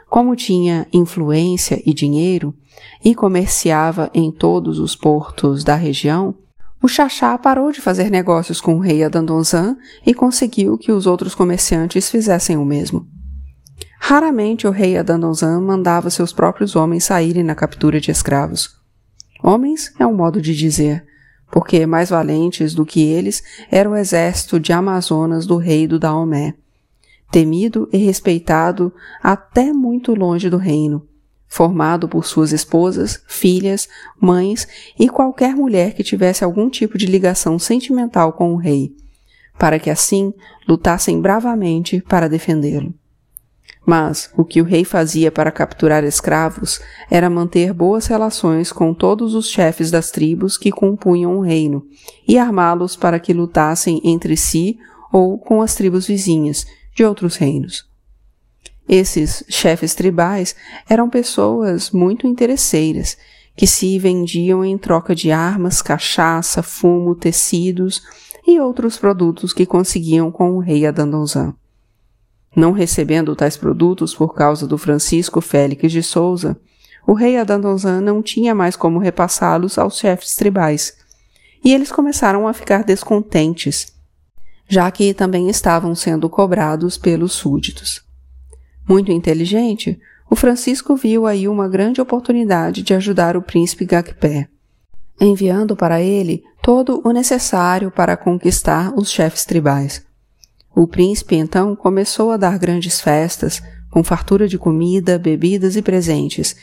Como 0.09 0.35
tinha 0.35 0.87
influência 0.93 1.81
e 1.85 1.93
dinheiro 1.93 2.53
e 3.03 3.13
comerciava 3.13 4.09
em 4.13 4.31
todos 4.31 4.79
os 4.79 4.95
portos 4.95 5.63
da 5.63 5.75
região, 5.75 6.33
o 6.81 6.87
Xaxá 6.87 7.37
parou 7.37 7.71
de 7.71 7.81
fazer 7.81 8.09
negócios 8.09 8.61
com 8.61 8.75
o 8.75 8.79
rei 8.79 9.03
Adandonzan 9.03 9.77
e 10.05 10.13
conseguiu 10.13 10.77
que 10.77 10.91
os 10.91 11.05
outros 11.05 11.35
comerciantes 11.35 12.09
fizessem 12.09 12.55
o 12.55 12.63
mesmo. 12.63 13.07
Raramente 13.99 14.67
o 14.67 14.71
rei 14.71 14.97
Adandonzan 14.97 15.59
mandava 15.59 16.09
seus 16.09 16.31
próprios 16.31 16.75
homens 16.75 17.03
saírem 17.03 17.43
na 17.43 17.55
captura 17.55 17.99
de 17.99 18.11
escravos. 18.11 18.77
Homens 19.43 19.93
é 19.99 20.05
um 20.05 20.15
modo 20.15 20.41
de 20.41 20.55
dizer, 20.55 21.05
porque 21.51 21.85
mais 21.85 22.09
valentes 22.09 22.73
do 22.73 22.85
que 22.85 23.01
eles 23.01 23.43
era 23.69 23.89
o 23.89 23.95
exército 23.95 24.59
de 24.59 24.71
Amazonas 24.71 25.45
do 25.45 25.57
rei 25.57 25.87
do 25.87 25.99
Daomé, 25.99 26.53
temido 27.31 27.89
e 27.91 27.97
respeitado 27.97 28.93
até 29.21 29.73
muito 29.73 30.13
longe 30.13 30.49
do 30.49 30.57
reino, 30.57 31.07
formado 31.47 32.07
por 32.07 32.25
suas 32.25 32.51
esposas, 32.51 33.21
filhas, 33.27 33.87
mães 34.19 34.67
e 34.99 35.09
qualquer 35.09 35.55
mulher 35.55 35.93
que 35.93 36.03
tivesse 36.03 36.43
algum 36.43 36.69
tipo 36.69 36.97
de 36.97 37.05
ligação 37.05 37.57
sentimental 37.57 38.33
com 38.33 38.53
o 38.53 38.57
rei, 38.57 38.95
para 39.57 39.79
que 39.79 39.89
assim 39.89 40.33
lutassem 40.67 41.19
bravamente 41.21 42.01
para 42.01 42.29
defendê-lo. 42.29 42.93
Mas 43.85 44.29
o 44.35 44.43
que 44.43 44.61
o 44.61 44.65
rei 44.65 44.83
fazia 44.83 45.31
para 45.31 45.51
capturar 45.51 46.03
escravos 46.03 46.81
era 47.09 47.29
manter 47.29 47.71
boas 47.71 48.07
relações 48.07 48.71
com 48.71 48.93
todos 48.93 49.33
os 49.33 49.49
chefes 49.49 49.89
das 49.89 50.11
tribos 50.11 50.57
que 50.57 50.71
compunham 50.71 51.37
o 51.37 51.41
reino 51.41 51.87
e 52.27 52.37
armá-los 52.37 52.97
para 52.97 53.17
que 53.17 53.31
lutassem 53.31 54.01
entre 54.03 54.35
si 54.35 54.77
ou 55.11 55.37
com 55.37 55.61
as 55.61 55.73
tribos 55.73 56.05
vizinhas 56.05 56.65
de 56.93 57.05
outros 57.05 57.37
reinos. 57.37 57.87
Esses 58.89 59.43
chefes 59.49 59.95
tribais 59.95 60.55
eram 60.89 61.09
pessoas 61.09 61.91
muito 61.91 62.25
interesseiras 62.27 63.17
que 63.55 63.65
se 63.65 63.97
vendiam 63.97 64.63
em 64.63 64.77
troca 64.77 65.15
de 65.15 65.31
armas, 65.31 65.81
cachaça, 65.81 66.61
fumo, 66.61 67.15
tecidos 67.15 68.01
e 68.45 68.59
outros 68.59 68.97
produtos 68.97 69.51
que 69.51 69.65
conseguiam 69.65 70.31
com 70.31 70.51
o 70.51 70.59
rei 70.59 70.85
Adandonzan. 70.85 71.53
Não 72.55 72.71
recebendo 72.71 73.35
tais 73.35 73.55
produtos 73.55 74.15
por 74.15 74.33
causa 74.33 74.67
do 74.67 74.77
Francisco 74.77 75.41
Félix 75.41 75.91
de 75.91 76.01
Souza, 76.01 76.57
o 77.05 77.13
rei 77.13 77.37
Adandonzan 77.37 78.01
não 78.01 78.21
tinha 78.21 78.53
mais 78.53 78.75
como 78.75 78.99
repassá-los 78.99 79.77
aos 79.77 79.97
chefes 79.97 80.35
tribais, 80.35 80.97
e 81.63 81.73
eles 81.73 81.91
começaram 81.91 82.47
a 82.47 82.53
ficar 82.53 82.83
descontentes, 82.83 83.93
já 84.67 84.89
que 84.91 85.13
também 85.13 85.49
estavam 85.49 85.95
sendo 85.95 86.29
cobrados 86.29 86.97
pelos 86.97 87.33
súditos. 87.33 88.01
Muito 88.87 89.11
inteligente, 89.11 89.99
o 90.29 90.35
Francisco 90.35 90.95
viu 90.95 91.25
aí 91.25 91.47
uma 91.47 91.69
grande 91.69 92.01
oportunidade 92.01 92.81
de 92.81 92.93
ajudar 92.93 93.37
o 93.37 93.41
príncipe 93.41 93.85
Gakpé, 93.85 94.49
enviando 95.19 95.75
para 95.75 96.01
ele 96.01 96.43
todo 96.61 97.01
o 97.05 97.11
necessário 97.11 97.89
para 97.89 98.17
conquistar 98.17 98.93
os 98.97 99.09
chefes 99.09 99.45
tribais. 99.45 100.06
O 100.77 100.85
príncipe 100.85 101.35
então 101.35 101.75
começou 101.75 102.29
a 102.29 102.37
dar 102.37 102.59
grandes 102.59 103.01
festas, 103.01 103.63
com 103.89 104.03
fartura 104.03 104.47
de 104.47 104.59
comida, 104.59 105.17
bebidas 105.17 105.75
e 105.75 105.81
presentes, 105.81 106.55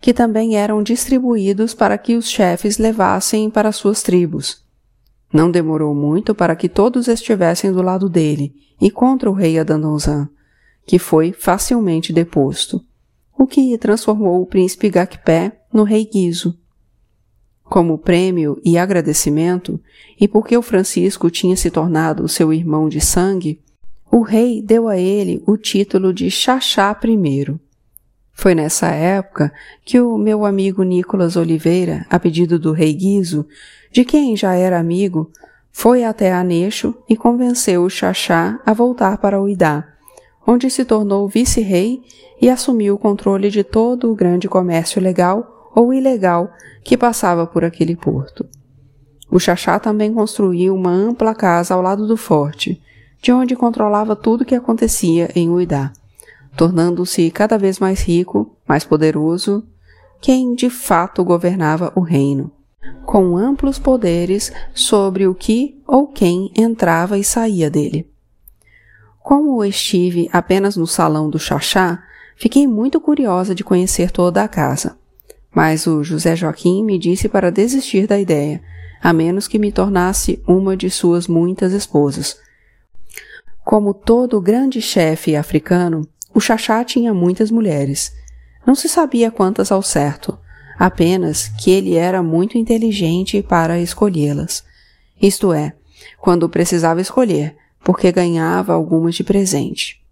que 0.00 0.14
também 0.14 0.56
eram 0.56 0.84
distribuídos 0.84 1.74
para 1.74 1.98
que 1.98 2.14
os 2.14 2.28
chefes 2.28 2.78
levassem 2.78 3.50
para 3.50 3.72
suas 3.72 4.04
tribos. 4.04 4.64
Não 5.32 5.50
demorou 5.50 5.92
muito 5.96 6.32
para 6.32 6.54
que 6.54 6.68
todos 6.68 7.08
estivessem 7.08 7.72
do 7.72 7.82
lado 7.82 8.08
dele 8.08 8.54
e 8.80 8.88
contra 8.88 9.28
o 9.28 9.34
rei 9.34 9.58
Adandonzan, 9.58 10.28
que 10.86 10.96
foi 10.96 11.32
facilmente 11.32 12.12
deposto, 12.12 12.80
o 13.36 13.48
que 13.48 13.76
transformou 13.78 14.40
o 14.40 14.46
príncipe 14.46 14.88
Gakpé 14.88 15.60
no 15.72 15.82
rei 15.82 16.04
Guizo. 16.04 16.56
Como 17.68 17.98
prêmio 17.98 18.60
e 18.64 18.78
agradecimento, 18.78 19.80
e 20.20 20.28
porque 20.28 20.56
o 20.56 20.62
Francisco 20.62 21.30
tinha 21.30 21.56
se 21.56 21.70
tornado 21.70 22.28
seu 22.28 22.52
irmão 22.52 22.88
de 22.88 23.00
sangue, 23.00 23.60
o 24.10 24.22
rei 24.22 24.62
deu 24.62 24.88
a 24.88 24.96
ele 24.96 25.42
o 25.46 25.56
título 25.56 26.12
de 26.12 26.30
Xaxá 26.30 26.96
I. 27.04 27.54
Foi 28.32 28.54
nessa 28.54 28.88
época 28.88 29.52
que 29.84 30.00
o 30.00 30.16
meu 30.16 30.44
amigo 30.44 30.82
Nicolas 30.82 31.36
Oliveira, 31.36 32.06
a 32.08 32.18
pedido 32.18 32.58
do 32.58 32.72
rei 32.72 32.92
Guizo, 32.92 33.46
de 33.90 34.04
quem 34.04 34.36
já 34.36 34.54
era 34.54 34.78
amigo, 34.78 35.30
foi 35.72 36.04
até 36.04 36.32
Aneixo 36.32 36.94
e 37.08 37.16
convenceu 37.16 37.82
o 37.82 37.90
Xaxá 37.90 38.60
a 38.64 38.72
voltar 38.72 39.18
para 39.18 39.40
o 39.40 39.48
Idá, 39.48 39.86
onde 40.46 40.70
se 40.70 40.84
tornou 40.84 41.28
vice-rei 41.28 42.00
e 42.40 42.48
assumiu 42.48 42.94
o 42.94 42.98
controle 42.98 43.50
de 43.50 43.64
todo 43.64 44.10
o 44.10 44.14
grande 44.14 44.48
comércio 44.48 45.00
legal 45.02 45.55
ou 45.76 45.92
ilegal 45.92 46.50
que 46.82 46.96
passava 46.96 47.46
por 47.46 47.62
aquele 47.62 47.94
porto. 47.94 48.48
O 49.30 49.38
Xaxá 49.38 49.78
também 49.78 50.14
construiu 50.14 50.74
uma 50.74 50.90
ampla 50.90 51.34
casa 51.34 51.74
ao 51.74 51.82
lado 51.82 52.06
do 52.06 52.16
forte, 52.16 52.80
de 53.20 53.30
onde 53.30 53.54
controlava 53.54 54.16
tudo 54.16 54.40
o 54.40 54.44
que 54.46 54.54
acontecia 54.54 55.30
em 55.34 55.50
Uidá, 55.50 55.92
tornando-se 56.56 57.30
cada 57.30 57.58
vez 57.58 57.78
mais 57.78 58.00
rico, 58.00 58.56
mais 58.66 58.84
poderoso, 58.84 59.64
quem 60.18 60.54
de 60.54 60.70
fato 60.70 61.22
governava 61.22 61.92
o 61.94 62.00
reino, 62.00 62.50
com 63.04 63.36
amplos 63.36 63.78
poderes 63.78 64.50
sobre 64.72 65.26
o 65.26 65.34
que 65.34 65.82
ou 65.86 66.06
quem 66.06 66.50
entrava 66.56 67.18
e 67.18 67.24
saía 67.24 67.68
dele. 67.68 68.10
Como 69.22 69.62
estive 69.62 70.30
apenas 70.32 70.76
no 70.76 70.86
salão 70.86 71.28
do 71.28 71.38
Xaxá, 71.38 72.02
fiquei 72.36 72.66
muito 72.66 72.98
curiosa 72.98 73.54
de 73.54 73.64
conhecer 73.64 74.10
toda 74.10 74.42
a 74.42 74.48
casa. 74.48 74.96
Mas 75.56 75.86
o 75.86 76.04
José 76.04 76.36
Joaquim 76.36 76.84
me 76.84 76.98
disse 76.98 77.30
para 77.30 77.50
desistir 77.50 78.06
da 78.06 78.20
ideia, 78.20 78.62
a 79.00 79.10
menos 79.10 79.48
que 79.48 79.58
me 79.58 79.72
tornasse 79.72 80.38
uma 80.46 80.76
de 80.76 80.90
suas 80.90 81.26
muitas 81.26 81.72
esposas. 81.72 82.36
Como 83.64 83.94
todo 83.94 84.38
grande 84.38 84.82
chefe 84.82 85.34
africano, 85.34 86.06
o 86.34 86.40
Xaxá 86.40 86.84
tinha 86.84 87.14
muitas 87.14 87.50
mulheres. 87.50 88.12
Não 88.66 88.74
se 88.74 88.86
sabia 88.86 89.30
quantas 89.30 89.72
ao 89.72 89.80
certo, 89.80 90.38
apenas 90.78 91.48
que 91.48 91.70
ele 91.70 91.94
era 91.94 92.22
muito 92.22 92.58
inteligente 92.58 93.42
para 93.42 93.80
escolhê-las. 93.80 94.62
Isto 95.18 95.54
é, 95.54 95.72
quando 96.20 96.50
precisava 96.50 97.00
escolher, 97.00 97.56
porque 97.82 98.12
ganhava 98.12 98.74
algumas 98.74 99.14
de 99.14 99.24
presente. 99.24 100.04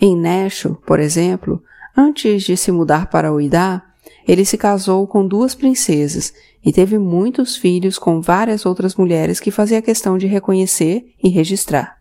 Em 0.00 0.16
Nesho, 0.16 0.76
por 0.86 1.00
exemplo, 1.00 1.60
antes 1.96 2.44
de 2.44 2.56
se 2.56 2.70
mudar 2.70 3.10
para 3.10 3.32
Uidá, 3.32 3.85
ele 4.26 4.44
se 4.44 4.58
casou 4.58 5.06
com 5.06 5.26
duas 5.26 5.54
princesas 5.54 6.34
e 6.64 6.72
teve 6.72 6.98
muitos 6.98 7.56
filhos 7.56 7.98
com 7.98 8.20
várias 8.20 8.66
outras 8.66 8.96
mulheres 8.96 9.38
que 9.38 9.52
fazia 9.52 9.80
questão 9.80 10.18
de 10.18 10.26
reconhecer 10.26 11.14
e 11.22 11.28
registrar. 11.28 11.96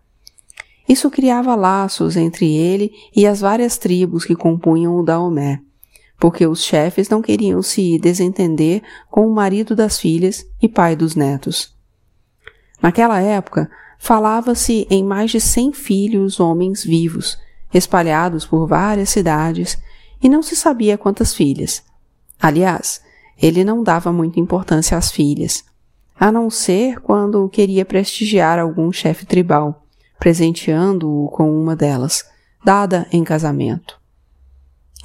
Isso 0.90 1.10
criava 1.10 1.56
laços 1.56 2.16
entre 2.16 2.52
ele 2.56 2.92
e 3.16 3.28
as 3.28 3.42
várias 3.42 3.78
tribos 3.78 4.26
que 4.26 4.36
compunham 4.36 4.98
o 4.98 5.04
Daomé, 5.04 5.62
porque 6.20 6.48
os 6.48 6.64
chefes 6.64 7.10
não 7.10 7.22
queriam 7.22 7.62
se 7.62 8.00
desentender 8.00 8.82
com 9.10 9.28
o 9.28 9.34
marido 9.34 9.76
das 9.76 10.00
filhas 10.00 10.46
e 10.62 10.68
pai 10.68 10.96
dos 10.96 11.16
netos. 11.16 11.76
Naquela 12.82 13.20
época, 13.22 13.70
falava-se 14.00 14.88
em 14.90 15.04
mais 15.04 15.32
de 15.32 15.40
cem 15.40 15.72
filhos 15.74 16.40
homens 16.40 16.84
vivos, 16.84 17.38
espalhados 17.74 18.46
por 18.46 18.68
várias 18.68 19.10
cidades, 19.10 19.78
e 20.22 20.30
não 20.30 20.42
se 20.42 20.56
sabia 20.56 20.98
quantas 20.98 21.34
filhas, 21.34 21.84
Aliás, 22.40 23.02
ele 23.42 23.64
não 23.64 23.84
dava 23.84 24.12
muita 24.12 24.40
importância 24.40 24.98
às 24.98 25.12
filhas, 25.12 25.64
a 26.18 26.32
não 26.32 26.50
ser 26.50 27.02
quando 27.02 27.50
queria 27.50 27.86
prestigiar 27.86 28.58
algum 28.60 28.92
chefe 28.92 29.26
tribal, 29.26 29.86
presenteando-o 30.20 31.28
com 31.30 31.52
uma 31.52 31.76
delas, 31.76 32.26
dada 32.64 33.06
em 33.12 33.24
casamento. 33.24 34.00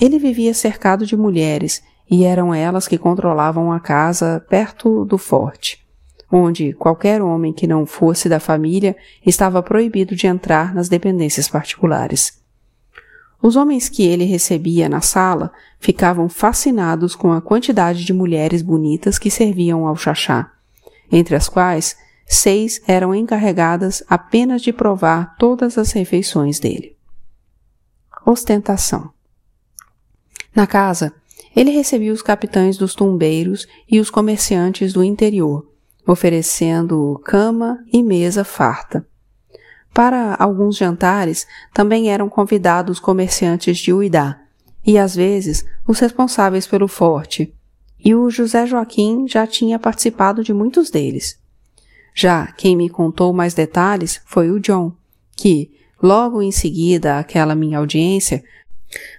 Ele 0.00 0.18
vivia 0.18 0.54
cercado 0.54 1.04
de 1.04 1.16
mulheres 1.16 1.82
e 2.10 2.24
eram 2.24 2.54
elas 2.54 2.88
que 2.88 2.96
controlavam 2.96 3.70
a 3.70 3.78
casa 3.78 4.44
perto 4.48 5.04
do 5.04 5.18
forte, 5.18 5.84
onde 6.32 6.72
qualquer 6.72 7.20
homem 7.20 7.52
que 7.52 7.66
não 7.66 7.84
fosse 7.84 8.28
da 8.28 8.40
família 8.40 8.96
estava 9.24 9.62
proibido 9.62 10.16
de 10.16 10.26
entrar 10.26 10.74
nas 10.74 10.88
dependências 10.88 11.48
particulares. 11.48 12.39
Os 13.42 13.56
homens 13.56 13.88
que 13.88 14.02
ele 14.02 14.24
recebia 14.24 14.88
na 14.88 15.00
sala 15.00 15.52
ficavam 15.78 16.28
fascinados 16.28 17.14
com 17.14 17.32
a 17.32 17.40
quantidade 17.40 18.04
de 18.04 18.12
mulheres 18.12 18.60
bonitas 18.60 19.18
que 19.18 19.30
serviam 19.30 19.86
ao 19.86 19.96
chachá, 19.96 20.52
entre 21.10 21.34
as 21.34 21.48
quais 21.48 21.96
seis 22.26 22.80
eram 22.86 23.14
encarregadas 23.14 24.04
apenas 24.08 24.62
de 24.62 24.72
provar 24.72 25.36
todas 25.36 25.78
as 25.78 25.90
refeições 25.92 26.60
dele. 26.60 26.96
Ostentação. 28.26 29.10
Na 30.54 30.66
casa, 30.66 31.12
ele 31.56 31.70
recebia 31.70 32.12
os 32.12 32.22
capitães 32.22 32.76
dos 32.76 32.94
tumbeiros 32.94 33.66
e 33.90 33.98
os 33.98 34.10
comerciantes 34.10 34.92
do 34.92 35.02
interior, 35.02 35.66
oferecendo 36.06 37.20
cama 37.24 37.78
e 37.92 38.02
mesa 38.02 38.44
farta. 38.44 39.06
Para 39.92 40.34
alguns 40.34 40.76
jantares 40.76 41.46
também 41.74 42.10
eram 42.10 42.28
convidados 42.28 43.00
comerciantes 43.00 43.78
de 43.78 43.92
Uidá 43.92 44.40
e 44.86 44.98
às 44.98 45.14
vezes 45.14 45.64
os 45.86 45.98
responsáveis 45.98 46.66
pelo 46.66 46.88
forte, 46.88 47.54
e 48.02 48.14
o 48.14 48.30
José 48.30 48.66
Joaquim 48.66 49.28
já 49.28 49.46
tinha 49.46 49.78
participado 49.78 50.42
de 50.42 50.52
muitos 50.52 50.90
deles. 50.90 51.38
Já 52.14 52.46
quem 52.46 52.76
me 52.76 52.88
contou 52.88 53.32
mais 53.32 53.54
detalhes 53.54 54.20
foi 54.24 54.50
o 54.50 54.58
John, 54.58 54.92
que, 55.36 55.70
logo 56.02 56.42
em 56.42 56.50
seguida 56.50 57.18
àquela 57.18 57.54
minha 57.54 57.78
audiência, 57.78 58.42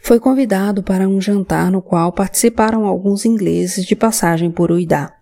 foi 0.01 0.19
convidado 0.19 0.83
para 0.83 1.07
um 1.07 1.21
jantar 1.21 1.71
no 1.71 1.81
qual 1.81 2.11
participaram 2.11 2.85
alguns 2.85 3.23
ingleses 3.23 3.85
de 3.85 3.95
passagem 3.95 4.51
por 4.51 4.71
Uidá. 4.71 5.15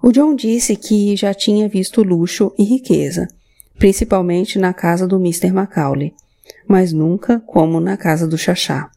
O 0.00 0.12
John 0.12 0.36
disse 0.36 0.76
que 0.76 1.16
já 1.16 1.34
tinha 1.34 1.68
visto 1.68 2.02
luxo 2.02 2.52
e 2.56 2.62
riqueza, 2.62 3.26
principalmente 3.78 4.58
na 4.58 4.72
casa 4.74 5.06
do 5.06 5.16
Mr. 5.16 5.52
Macaulay, 5.52 6.12
mas 6.66 6.92
nunca 6.92 7.40
como 7.46 7.80
na 7.80 7.96
casa 7.96 8.26
do 8.26 8.36
Xaxá. 8.36 8.90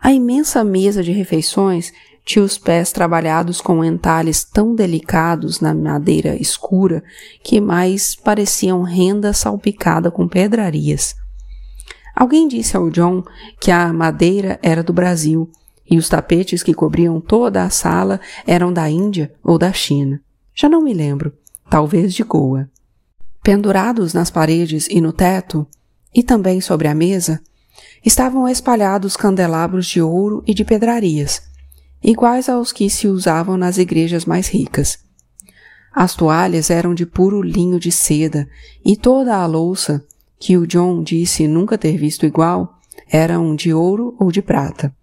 A 0.00 0.12
imensa 0.12 0.64
mesa 0.64 1.02
de 1.02 1.12
refeições 1.12 1.92
tinha 2.24 2.44
os 2.44 2.56
pés 2.56 2.92
trabalhados 2.92 3.60
com 3.60 3.84
entalhes 3.84 4.44
tão 4.44 4.74
delicados 4.74 5.60
na 5.60 5.74
madeira 5.74 6.36
escura 6.40 7.02
que 7.42 7.60
mais 7.60 8.14
pareciam 8.14 8.82
renda 8.82 9.32
salpicada 9.32 10.10
com 10.10 10.28
pedrarias. 10.28 11.14
Alguém 12.14 12.46
disse 12.46 12.76
ao 12.76 12.90
John 12.90 13.24
que 13.60 13.70
a 13.70 13.92
madeira 13.92 14.58
era 14.62 14.82
do 14.82 14.92
Brasil 14.92 15.50
e 15.90 15.96
os 15.98 16.08
tapetes 16.08 16.62
que 16.62 16.74
cobriam 16.74 17.20
toda 17.20 17.64
a 17.64 17.70
sala 17.70 18.20
eram 18.46 18.72
da 18.72 18.88
Índia 18.88 19.32
ou 19.42 19.58
da 19.58 19.72
China. 19.72 20.20
Já 20.54 20.68
não 20.68 20.82
me 20.82 20.92
lembro, 20.94 21.32
talvez 21.68 22.14
de 22.14 22.22
Goa. 22.22 22.68
Pendurados 23.42 24.14
nas 24.14 24.30
paredes 24.30 24.86
e 24.88 25.00
no 25.00 25.12
teto, 25.12 25.66
e 26.14 26.22
também 26.22 26.60
sobre 26.60 26.86
a 26.86 26.94
mesa, 26.94 27.40
estavam 28.04 28.48
espalhados 28.48 29.16
candelabros 29.16 29.86
de 29.86 30.00
ouro 30.00 30.44
e 30.46 30.54
de 30.54 30.64
pedrarias, 30.64 31.42
iguais 32.00 32.48
aos 32.48 32.70
que 32.70 32.88
se 32.88 33.08
usavam 33.08 33.56
nas 33.56 33.78
igrejas 33.78 34.24
mais 34.24 34.46
ricas. 34.46 34.98
As 35.92 36.14
toalhas 36.14 36.70
eram 36.70 36.94
de 36.94 37.04
puro 37.04 37.42
linho 37.42 37.80
de 37.80 37.90
seda 37.90 38.48
e 38.84 38.96
toda 38.96 39.36
a 39.36 39.44
louça, 39.44 40.04
que 40.38 40.56
o 40.56 40.64
John 40.64 41.02
disse 41.02 41.48
nunca 41.48 41.76
ter 41.76 41.96
visto 41.96 42.24
igual, 42.24 42.78
eram 43.10 43.56
de 43.56 43.74
ouro 43.74 44.14
ou 44.20 44.30
de 44.30 44.40
prata, 44.40 44.94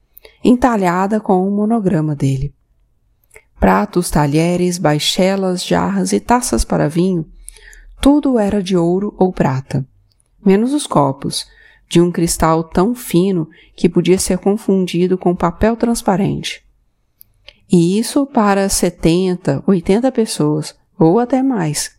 entalhada 0.42 1.20
com 1.20 1.46
o 1.46 1.52
monograma 1.52 2.16
dele. 2.16 2.54
Pratos, 3.60 4.10
talheres, 4.10 4.78
baixelas, 4.78 5.66
jarras 5.66 6.14
e 6.14 6.20
taças 6.22 6.64
para 6.64 6.88
vinho, 6.88 7.26
tudo 8.02 8.40
era 8.40 8.64
de 8.64 8.78
ouro 8.78 9.14
ou 9.18 9.32
prata, 9.32 9.86
menos 10.46 10.74
os 10.74 10.88
copos, 10.88 11.46
de 11.88 12.00
um 12.00 12.12
cristal 12.12 12.64
tão 12.64 12.94
fino 12.94 13.50
que 13.76 13.90
podia 13.90 14.18
ser 14.18 14.38
confundido 14.38 15.18
com 15.18 15.36
papel 15.36 15.76
transparente. 15.76 16.64
E 17.72 18.00
isso 18.00 18.26
para 18.26 18.70
70, 18.70 19.64
80 19.66 20.12
pessoas, 20.12 20.76
ou 20.98 21.20
até 21.20 21.42
mais. 21.42 21.92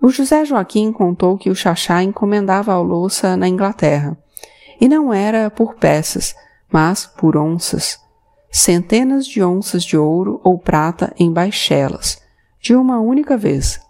O 0.00 0.10
José 0.10 0.44
Joaquim 0.44 0.92
contou 0.92 1.38
que 1.38 1.50
o 1.50 1.54
Xaxá 1.54 2.02
encomendava 2.02 2.72
a 2.72 2.80
louça 2.80 3.36
na 3.36 3.48
Inglaterra, 3.48 4.16
e 4.80 4.88
não 4.88 5.12
era 5.12 5.50
por 5.50 5.74
peças, 5.74 6.34
mas 6.70 7.06
por 7.06 7.36
onças. 7.36 7.98
Centenas 8.50 9.26
de 9.26 9.42
onças 9.42 9.84
de 9.84 9.96
ouro 9.96 10.40
ou 10.44 10.58
prata 10.58 11.12
em 11.18 11.32
baixelas, 11.32 12.20
de 12.60 12.74
uma 12.74 13.00
única 13.00 13.36
vez. 13.36 13.80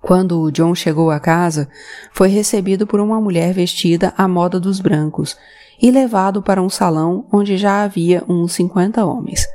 Quando 0.00 0.40
o 0.40 0.50
John 0.50 0.74
chegou 0.74 1.10
à 1.10 1.18
casa, 1.18 1.68
foi 2.12 2.28
recebido 2.28 2.86
por 2.86 3.00
uma 3.00 3.20
mulher 3.20 3.52
vestida 3.52 4.14
à 4.16 4.26
moda 4.28 4.58
dos 4.60 4.80
brancos 4.80 5.36
e 5.80 5.90
levado 5.90 6.42
para 6.42 6.62
um 6.62 6.70
salão 6.70 7.26
onde 7.32 7.56
já 7.56 7.82
havia 7.82 8.24
uns 8.28 8.52
cinquenta 8.52 9.04
homens. 9.04 9.46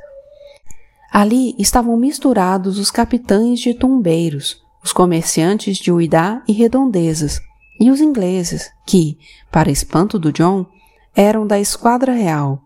Ali 1.12 1.54
estavam 1.58 1.96
misturados 1.96 2.78
os 2.78 2.90
capitães 2.90 3.60
de 3.60 3.72
tumbeiros, 3.72 4.62
os 4.82 4.92
comerciantes 4.92 5.76
de 5.78 5.92
Uidá 5.92 6.42
e 6.46 6.52
redondezas, 6.52 7.40
e 7.80 7.90
os 7.90 8.00
ingleses, 8.00 8.70
que, 8.86 9.18
para 9.50 9.70
espanto 9.70 10.18
do 10.18 10.32
John, 10.32 10.66
eram 11.14 11.46
da 11.46 11.58
esquadra 11.58 12.12
real, 12.12 12.60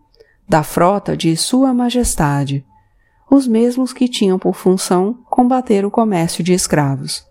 da 0.48 0.62
frota 0.62 1.16
de 1.16 1.36
Sua 1.36 1.74
Majestade, 1.74 2.64
os 3.30 3.46
mesmos 3.46 3.92
que 3.92 4.08
tinham 4.08 4.38
por 4.38 4.54
função 4.54 5.18
combater 5.28 5.84
o 5.84 5.90
comércio 5.90 6.42
de 6.42 6.54
escravos. 6.54 7.27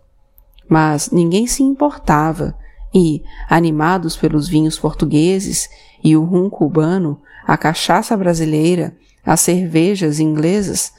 Mas 0.69 1.09
ninguém 1.11 1.47
se 1.47 1.63
importava, 1.63 2.57
e, 2.93 3.21
animados 3.49 4.15
pelos 4.15 4.47
vinhos 4.47 4.79
portugueses 4.79 5.69
e 6.03 6.15
o 6.15 6.23
rum 6.23 6.49
cubano, 6.49 7.21
a 7.45 7.57
cachaça 7.57 8.15
brasileira, 8.15 8.95
as 9.25 9.41
cervejas 9.41 10.19
inglesas, 10.19 10.93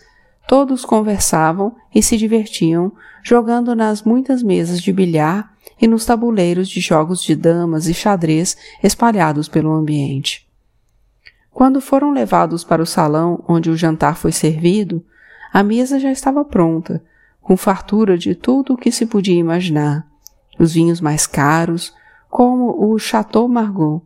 Todos 0.48 0.82
conversavam 0.82 1.76
e 1.94 2.02
se 2.02 2.16
divertiam 2.16 2.90
jogando 3.22 3.76
nas 3.76 4.02
muitas 4.02 4.42
mesas 4.42 4.80
de 4.80 4.90
bilhar 4.90 5.52
e 5.78 5.86
nos 5.86 6.06
tabuleiros 6.06 6.70
de 6.70 6.80
jogos 6.80 7.22
de 7.22 7.36
damas 7.36 7.86
e 7.86 7.92
xadrez 7.92 8.56
espalhados 8.82 9.46
pelo 9.46 9.70
ambiente. 9.70 10.48
Quando 11.52 11.82
foram 11.82 12.12
levados 12.12 12.64
para 12.64 12.82
o 12.82 12.86
salão 12.86 13.44
onde 13.46 13.68
o 13.68 13.76
jantar 13.76 14.16
foi 14.16 14.32
servido, 14.32 15.04
a 15.52 15.62
mesa 15.62 16.00
já 16.00 16.10
estava 16.10 16.42
pronta, 16.42 17.04
com 17.48 17.56
fartura 17.56 18.18
de 18.18 18.34
tudo 18.34 18.74
o 18.74 18.76
que 18.76 18.92
se 18.92 19.06
podia 19.06 19.34
imaginar. 19.34 20.06
Os 20.58 20.74
vinhos 20.74 21.00
mais 21.00 21.26
caros, 21.26 21.94
como 22.28 22.92
o 22.92 22.98
Chateau 22.98 23.48
Margaux, 23.48 24.04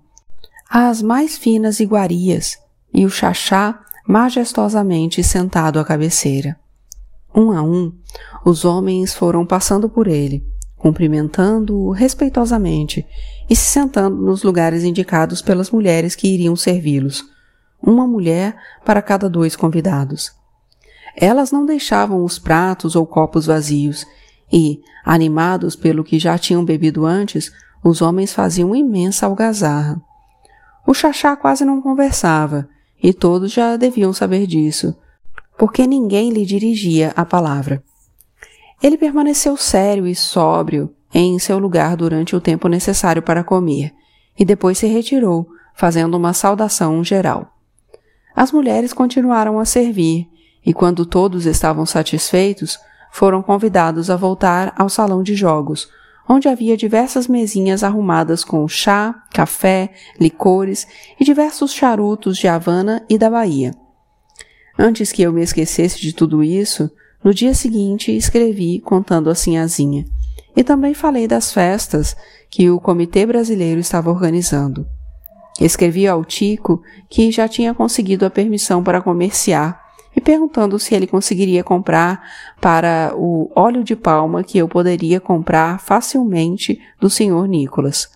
as 0.71 1.03
mais 1.03 1.37
finas 1.37 1.81
iguarias 1.81 2.57
e 2.95 3.05
o 3.05 3.11
chachá 3.11 3.81
majestosamente 4.07 5.25
sentado 5.25 5.81
à 5.81 5.85
cabeceira. 5.85 6.57
Um 7.35 7.51
a 7.51 7.61
um, 7.65 7.93
os 8.45 8.65
homens 8.65 9.13
foram 9.13 9.45
passando 9.45 9.89
por 9.89 10.07
ele, 10.07 10.47
cumprimentando-o 10.77 11.91
respeitosamente 11.91 13.05
e 13.51 13.57
se 13.57 13.65
sentando 13.65 14.19
nos 14.19 14.45
lugares 14.45 14.85
indicados 14.85 15.43
pelas 15.43 15.69
mulheres 15.69 16.15
que 16.15 16.29
iriam 16.29 16.55
servi-los, 16.55 17.25
uma 17.83 18.07
mulher 18.07 18.55
para 18.85 19.03
cada 19.03 19.29
dois 19.29 19.57
convidados. 19.57 20.42
Elas 21.17 21.53
não 21.53 21.67
deixavam 21.67 22.25
os 22.25 22.39
pratos 22.39 22.97
ou 22.97 23.07
copos 23.07 23.47
vazios 23.47 24.07
e, 24.53 24.81
animados 25.05 25.75
pelo 25.75 26.05
que 26.05 26.19
já 26.19 26.37
tinham 26.39 26.65
bebido 26.65 27.07
antes, 27.07 27.53
os 27.83 28.03
homens 28.03 28.33
faziam 28.33 28.75
imensa 28.75 29.27
algazarra. 29.27 30.01
O 30.87 30.95
chachá 30.95 31.37
quase 31.37 31.65
não 31.65 31.81
conversava 31.81 32.69
e 33.03 33.13
todos 33.13 33.53
já 33.53 33.77
deviam 33.77 34.13
saber 34.13 34.47
disso, 34.47 34.97
porque 35.59 35.87
ninguém 35.87 36.31
lhe 36.31 36.47
dirigia 36.47 37.13
a 37.17 37.25
palavra. 37.25 37.83
Ele 38.83 38.97
permaneceu 38.97 39.57
sério 39.57 40.07
e 40.07 40.15
sóbrio 40.15 40.95
em 41.15 41.39
seu 41.39 41.59
lugar 41.59 41.97
durante 41.97 42.35
o 42.35 42.41
tempo 42.41 42.69
necessário 42.69 43.23
para 43.23 43.45
comer, 43.45 43.93
e 44.39 44.45
depois 44.45 44.79
se 44.79 44.87
retirou, 44.87 45.47
fazendo 45.75 46.17
uma 46.17 46.33
saudação 46.33 47.05
geral. 47.05 47.53
As 48.35 48.51
mulheres 48.51 48.93
continuaram 48.93 49.59
a 49.59 49.65
servir, 49.65 50.29
e 50.65 50.73
quando 50.73 51.05
todos 51.05 51.47
estavam 51.47 51.85
satisfeitos, 51.85 52.79
foram 53.11 53.43
convidados 53.43 54.09
a 54.09 54.17
voltar 54.17 54.73
ao 54.77 54.89
salão 54.89 55.23
de 55.23 55.35
jogos, 55.35 55.89
onde 56.29 56.49
havia 56.49 56.77
diversas 56.77 57.27
mesinhas 57.27 57.83
arrumadas 57.83 58.45
com 58.45 58.67
chá, 58.67 59.23
café, 59.33 59.93
licores 60.19 60.87
e 61.21 61.25
diversos 61.25 61.73
charutos 61.73 62.39
de 62.39 62.49
Havana 62.49 63.05
e 63.09 63.19
da 63.19 63.29
Bahia. 63.29 63.75
Antes 64.79 65.13
que 65.13 65.23
eu 65.23 65.33
me 65.33 65.43
esquecesse 65.43 66.01
de 66.01 66.15
tudo 66.15 66.43
isso, 66.43 66.91
no 67.23 67.35
dia 67.35 67.55
seguinte 67.55 68.17
escrevi 68.17 68.81
contando 68.81 69.29
a 69.29 69.35
sinhazinha. 69.35 70.05
E 70.57 70.65
também 70.65 70.95
falei 70.95 71.27
das 71.27 71.53
festas 71.53 72.17
que 72.51 72.71
o 72.71 72.81
Comitê 72.81 73.27
Brasileiro 73.27 73.81
estava 73.81 74.11
organizando. 74.11 74.87
Escrevi 75.61 76.07
ao 76.07 76.25
Tico 76.25 76.83
que 77.09 77.31
já 77.31 77.47
tinha 77.47 77.75
conseguido 77.75 78.25
a 78.25 78.31
permissão 78.31 78.83
para 78.83 79.03
comerciar 79.03 79.82
perguntando 80.23 80.79
se 80.79 80.95
ele 80.95 81.07
conseguiria 81.07 81.63
comprar 81.63 82.23
para 82.61 83.13
o 83.15 83.51
óleo 83.55 83.85
de 83.85 83.95
palma 83.95 84.43
que 84.43 84.57
eu 84.57 84.69
poderia 84.69 85.21
comprar 85.21 85.79
facilmente 85.81 86.81
do 87.01 87.11
Sr. 87.11 87.47
Nicholas. 87.47 88.09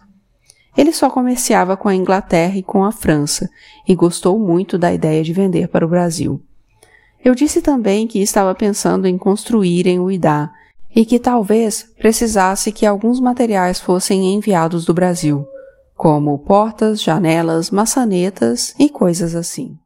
Ele 0.77 0.93
só 0.93 1.11
comerciava 1.11 1.77
com 1.77 1.89
a 1.89 1.95
Inglaterra 1.95 2.57
e 2.57 2.63
com 2.63 2.85
a 2.85 2.93
França 2.93 3.51
e 3.87 3.95
gostou 3.95 4.39
muito 4.39 4.79
da 4.79 4.93
ideia 4.93 5.23
de 5.23 5.33
vender 5.33 5.69
para 5.69 5.85
o 5.85 5.89
Brasil. 5.89 6.41
Eu 7.25 7.35
disse 7.35 7.61
também 7.61 8.07
que 8.07 8.21
estava 8.21 8.55
pensando 8.55 9.07
em 9.07 9.19
construir 9.19 9.87
em 9.87 9.99
Uidá 9.99 10.53
e 10.95 11.05
que 11.05 11.19
talvez 11.19 11.83
precisasse 11.99 12.71
que 12.73 12.87
alguns 12.87 13.21
materiais 13.21 13.81
fossem 13.81 14.35
enviados 14.35 14.85
do 14.85 14.95
Brasil. 14.95 15.47
como 15.97 16.39
portas, 16.39 17.03
janelas, 17.03 17.71
maçanetas 17.71 18.75
e 18.79 18.91
coisas 18.91 19.35
assim. 19.35 19.79